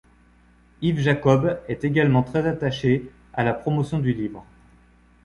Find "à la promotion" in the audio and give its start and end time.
3.33-3.99